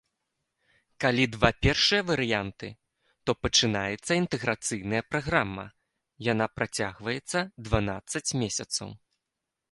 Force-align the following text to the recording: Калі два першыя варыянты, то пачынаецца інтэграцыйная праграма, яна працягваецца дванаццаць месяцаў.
Калі 1.03 1.25
два 1.33 1.49
першыя 1.65 2.05
варыянты, 2.11 2.69
то 3.29 3.35
пачынаецца 3.43 4.11
інтэграцыйная 4.21 5.01
праграма, 5.11 5.65
яна 6.31 6.47
працягваецца 6.61 7.39
дванаццаць 7.69 8.25
месяцаў. 8.45 8.89